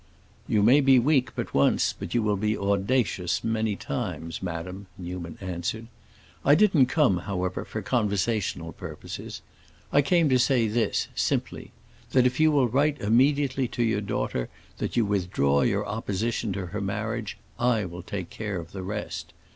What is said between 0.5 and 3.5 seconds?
may be weak but once, but you will be audacious